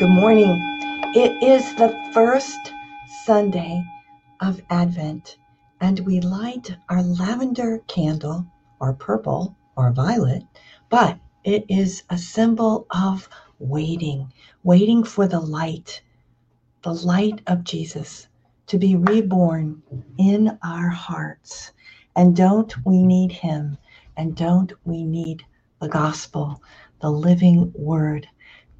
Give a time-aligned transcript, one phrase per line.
[0.00, 0.56] Good morning.
[1.14, 2.72] It is the first
[3.26, 3.84] Sunday
[4.40, 5.36] of Advent,
[5.78, 8.46] and we light our lavender candle,
[8.80, 10.44] or purple, or violet,
[10.88, 13.28] but it is a symbol of
[13.58, 14.32] waiting,
[14.62, 16.00] waiting for the light,
[16.80, 18.26] the light of Jesus
[18.68, 19.82] to be reborn
[20.16, 21.72] in our hearts.
[22.16, 23.76] And don't we need him?
[24.16, 25.44] And don't we need
[25.78, 26.62] the gospel,
[27.02, 28.26] the living word?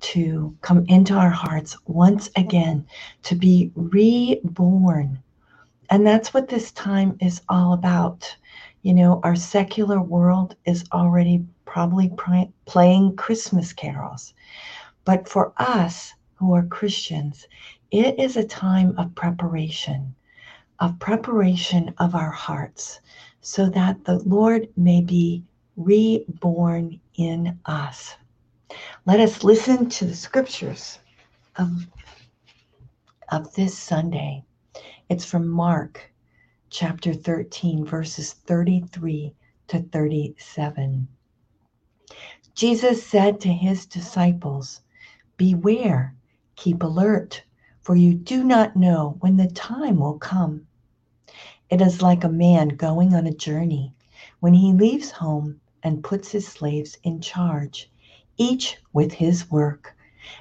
[0.00, 2.86] To come into our hearts once again,
[3.24, 5.22] to be reborn.
[5.90, 8.36] And that's what this time is all about.
[8.82, 14.34] You know, our secular world is already probably pr- playing Christmas carols.
[15.04, 17.46] But for us who are Christians,
[17.90, 20.14] it is a time of preparation,
[20.80, 23.00] of preparation of our hearts,
[23.40, 25.44] so that the Lord may be
[25.76, 28.16] reborn in us.
[29.06, 30.98] Let us listen to the scriptures
[31.56, 31.88] of,
[33.30, 34.44] of this Sunday.
[35.08, 36.12] It's from Mark
[36.70, 39.34] chapter 13, verses 33
[39.68, 41.08] to 37.
[42.54, 44.82] Jesus said to his disciples,
[45.36, 46.14] Beware,
[46.54, 47.42] keep alert,
[47.80, 50.66] for you do not know when the time will come.
[51.70, 53.94] It is like a man going on a journey
[54.38, 57.90] when he leaves home and puts his slaves in charge
[58.40, 59.94] each with his work,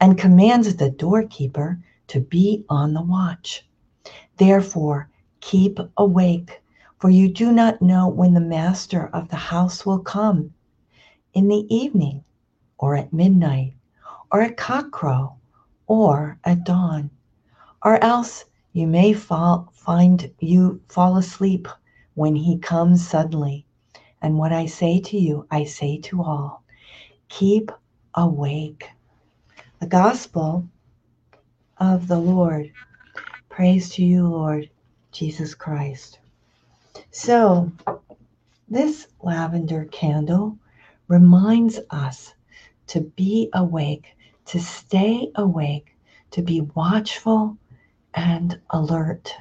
[0.00, 3.66] and commands the doorkeeper to be on the watch.
[4.38, 6.62] Therefore, keep awake,
[6.98, 10.54] for you do not know when the master of the house will come
[11.34, 12.24] in the evening,
[12.78, 13.74] or at midnight,
[14.30, 15.34] or at cockcrow,
[15.86, 17.10] or at dawn,
[17.84, 21.68] or else you may fall, find you fall asleep
[22.14, 23.66] when he comes suddenly.
[24.22, 26.62] And what I say to you, I say to all
[27.28, 27.72] keep
[28.14, 28.88] awake.
[29.80, 30.68] The gospel
[31.78, 32.72] of the Lord.
[33.48, 34.70] Praise to you, Lord
[35.10, 36.18] Jesus Christ.
[37.10, 37.70] So,
[38.68, 40.56] this lavender candle
[41.08, 42.34] reminds us
[42.86, 44.16] to be awake,
[44.46, 45.94] to stay awake,
[46.30, 47.56] to be watchful
[48.14, 49.34] and alert.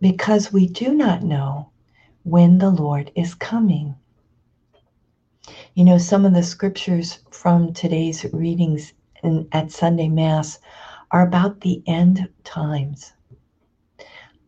[0.00, 1.70] Because we do not know
[2.22, 3.94] when the Lord is coming.
[5.74, 10.58] You know, some of the scriptures from today's readings in, at Sunday Mass
[11.10, 13.12] are about the end times.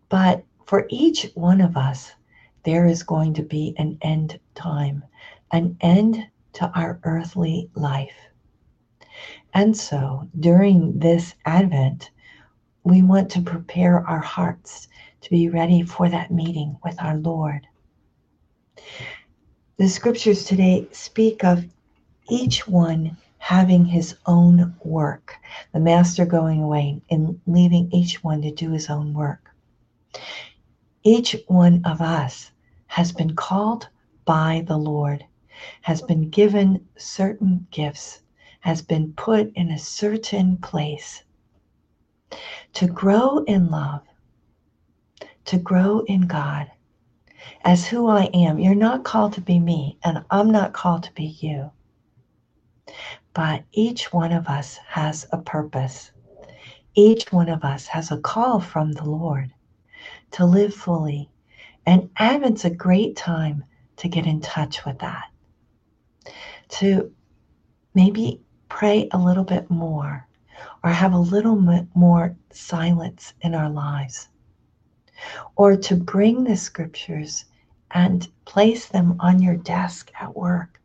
[0.08, 2.12] But for each one of us,
[2.64, 5.04] there is going to be an end time,
[5.50, 8.14] an end to our earthly life.
[9.54, 12.10] And so during this Advent,
[12.84, 14.88] we want to prepare our hearts
[15.20, 17.66] to be ready for that meeting with our Lord.
[19.82, 21.65] The scriptures today speak of
[22.31, 25.34] each one having his own work,
[25.72, 29.50] the master going away and leaving each one to do his own work.
[31.03, 32.53] Each one of us
[32.87, 33.88] has been called
[34.25, 35.25] by the Lord,
[35.81, 38.22] has been given certain gifts,
[38.60, 41.25] has been put in a certain place
[42.75, 44.03] to grow in love,
[45.47, 46.70] to grow in God,
[47.64, 48.58] as who I am.
[48.58, 51.70] You're not called to be me, and I'm not called to be you.
[53.34, 56.12] But each one of us has a purpose.
[56.94, 59.52] Each one of us has a call from the Lord
[60.32, 61.31] to live fully.
[61.86, 63.64] And Advent's a great time
[63.97, 65.25] to get in touch with that,
[66.69, 67.12] to
[67.94, 70.26] maybe pray a little bit more
[70.84, 71.56] or have a little
[71.94, 74.28] more silence in our lives,
[75.56, 77.44] or to bring the scriptures
[77.91, 80.81] and place them on your desk at work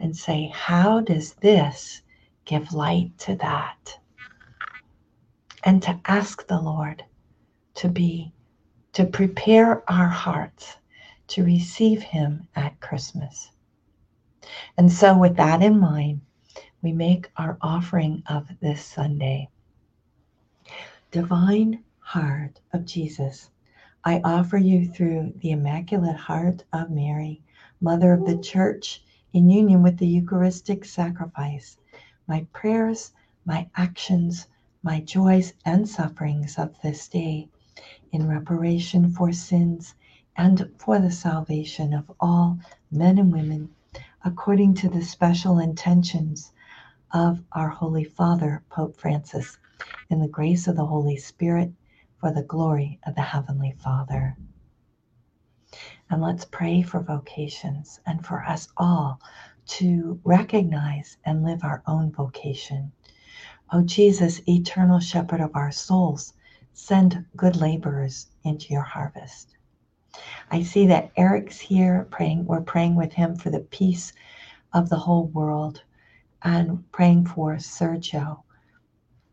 [0.00, 2.02] and say, How does this
[2.44, 3.98] give light to that?
[5.64, 7.04] And to ask the Lord
[7.74, 8.32] to be,
[8.92, 10.76] to prepare our hearts
[11.28, 13.50] to receive Him at Christmas.
[14.76, 16.20] And so, with that in mind,
[16.82, 19.48] we make our offering of this Sunday.
[21.10, 23.50] Divine Heart of Jesus
[24.06, 27.40] I offer you through the Immaculate Heart of Mary,
[27.80, 29.02] Mother of the Church,
[29.32, 31.78] in union with the Eucharistic sacrifice,
[32.26, 33.12] my prayers,
[33.46, 34.46] my actions,
[34.82, 37.48] my joys and sufferings of this day,
[38.12, 39.94] in reparation for sins
[40.36, 42.58] and for the salvation of all
[42.90, 43.70] men and women,
[44.22, 46.52] according to the special intentions
[47.10, 49.56] of our Holy Father, Pope Francis,
[50.10, 51.72] in the grace of the Holy Spirit
[52.24, 54.34] for the glory of the Heavenly Father.
[56.08, 59.20] And let's pray for vocations and for us all
[59.66, 62.92] to recognize and live our own vocation,
[63.74, 66.32] O Jesus, eternal shepherd of our souls,
[66.72, 69.54] send good laborers into your harvest.
[70.50, 72.46] I see that Eric's here praying.
[72.46, 74.14] We're praying with him for the peace
[74.72, 75.82] of the whole world
[76.42, 78.44] and praying for Sergio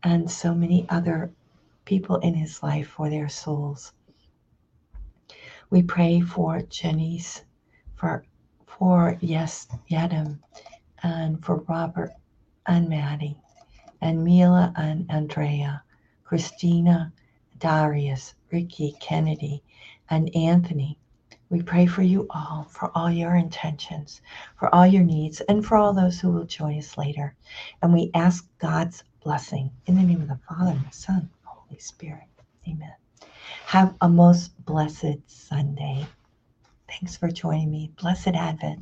[0.02, 1.32] and so many other
[1.84, 3.92] people in his life for their souls.
[5.70, 7.42] We pray for Janice,
[7.94, 8.24] for
[8.66, 10.38] for yes, Yadam,
[11.02, 12.12] and for Robert
[12.66, 13.40] and Maddie,
[14.00, 15.82] and Mila and Andrea,
[16.24, 17.12] Christina,
[17.58, 19.62] Darius, Ricky, Kennedy,
[20.10, 20.98] and Anthony.
[21.48, 24.20] We pray for you all, for all your intentions,
[24.56, 27.34] for all your needs, and for all those who will join us later.
[27.82, 31.30] And we ask God's blessing in the name of the Father, and the Son,
[31.72, 32.28] Holy Spirit.
[32.68, 32.92] Amen.
[33.64, 36.06] Have a most blessed Sunday.
[36.86, 37.90] Thanks for joining me.
[37.98, 38.80] Blessed Advent.